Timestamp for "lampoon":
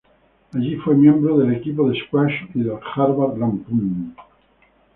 3.37-4.15